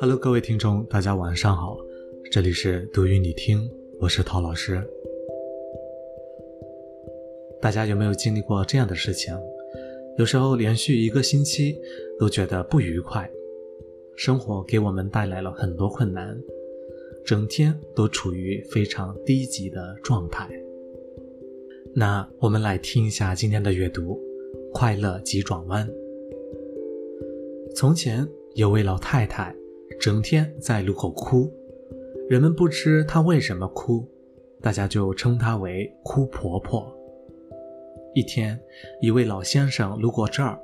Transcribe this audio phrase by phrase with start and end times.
[0.00, 1.76] Hello，各位听众，大家晚上好，
[2.30, 4.82] 这里是读与你听，我是陶老师。
[7.60, 9.34] 大家有没有经历过这样的事情？
[10.18, 11.78] 有时候连续一个星期
[12.18, 13.30] 都觉得不愉快，
[14.16, 16.40] 生活给我们带来了很多困难，
[17.24, 20.48] 整天都处于非常低级的状态。
[21.96, 24.20] 那我们来听一下今天的阅读：
[24.72, 25.88] 快乐急转弯。
[27.74, 29.54] 从前有位老太太。
[30.00, 31.52] 整天在路口哭，
[32.28, 34.04] 人们不知她为什么哭，
[34.60, 36.92] 大家就称她为“哭婆婆”。
[38.12, 38.58] 一天，
[39.00, 40.58] 一位老先生路过这儿，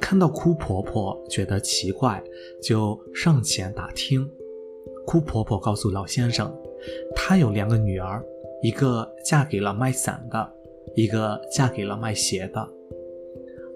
[0.00, 2.22] 看到哭婆婆，觉得奇怪，
[2.62, 4.30] 就上前打听。
[5.04, 6.56] 哭婆婆告诉老先生，
[7.16, 8.24] 她有两个女儿，
[8.62, 10.52] 一个嫁给了卖伞的，
[10.94, 12.68] 一个嫁给了卖鞋的。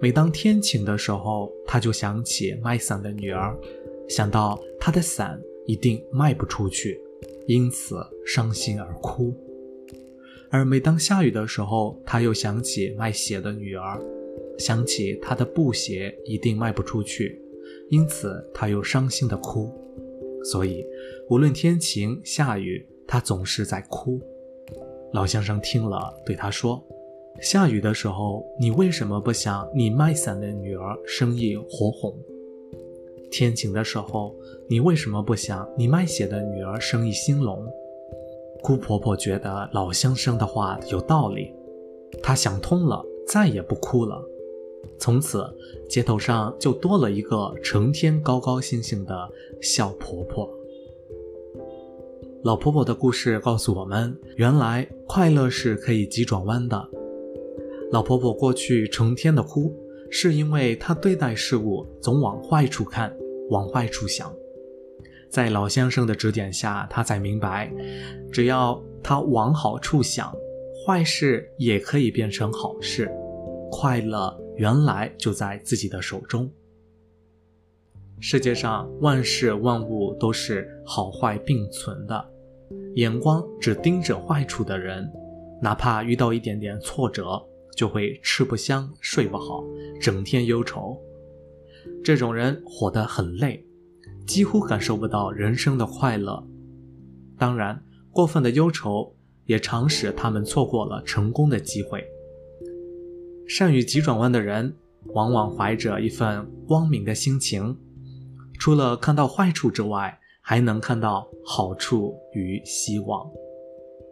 [0.01, 3.57] 每当天晴的时候，她就想起卖伞的女儿。
[4.09, 7.01] 想到他的伞一定卖不出去，
[7.47, 9.35] 因此伤心而哭。
[10.51, 13.99] 而每当下雨的时候，他又想起卖鞋的女儿，
[14.59, 17.41] 想起他的布鞋一定卖不出去，
[17.89, 19.73] 因此他又伤心的哭。
[20.45, 20.85] 所以，
[21.31, 24.21] 无论天晴下雨，他总是在哭。
[25.15, 26.85] 老先生听了，对他说
[27.41, 32.15] ：“下雨的时候，你为什么不想你卖伞的女儿生意火红？”
[33.33, 34.35] 天晴的时候，
[34.69, 37.67] 你为什么不想你卖血的女儿生意兴隆？
[38.63, 41.53] 姑婆婆觉得老先生的话有道理，
[42.23, 44.23] 她想通了，再也不哭了。
[44.99, 45.45] 从此，
[45.89, 49.29] 街头上就多了一个成天高高兴兴的
[49.61, 50.49] 小婆婆。
[52.45, 56.89] 老婆婆的故事告诉我们，原来快乐是可以急转弯的。
[57.93, 59.75] 老婆婆过去成天的哭，
[60.11, 63.15] 是因为她对待事物总往坏处看。
[63.51, 64.35] 往坏处想，
[65.29, 67.71] 在老先生的指点下，他才明白，
[68.33, 70.33] 只要他往好处想，
[70.87, 73.13] 坏事也可以变成好事，
[73.71, 76.51] 快乐原来就在自己的手中。
[78.21, 82.25] 世界上万事万物都是好坏并存的，
[82.95, 85.13] 眼光只盯着坏处的人，
[85.61, 87.43] 哪怕遇到一点点挫折，
[87.77, 89.65] 就会吃不香睡不好，
[90.01, 90.97] 整天忧愁。
[92.05, 93.65] 这种人活得很累，
[94.27, 96.47] 几乎感受不到人生的快乐。
[97.39, 99.15] 当然，过分的忧愁
[99.47, 102.05] 也常使他们错过了成功的机会。
[103.49, 104.75] 善于急转弯的人，
[105.15, 107.77] 往往怀着一份光明的心情，
[108.59, 113.29] 除了看到坏处之外，还能看到好处与希望。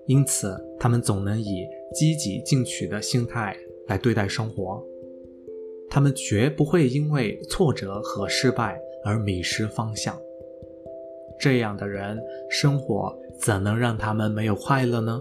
[0.06, 1.64] 因此，他们总能以
[1.94, 3.56] 积极进取的心态
[3.86, 4.84] 来对待生活。
[5.88, 10.16] 他们绝不会因为挫折和失败而迷失方向。
[11.40, 12.18] 这样的人，
[12.48, 15.20] 生活怎能让他们没有快乐呢？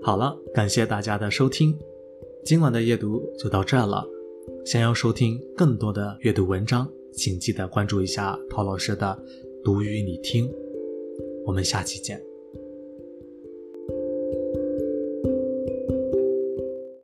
[0.00, 1.78] 好了，感谢大家的收听，
[2.44, 4.04] 今晚的阅读就到这了。
[4.64, 9.16] 想要收听更多的阅读文章，请记得关注一下陶老师的
[9.62, 10.50] “读与你听”。
[11.44, 12.27] 我们下期见。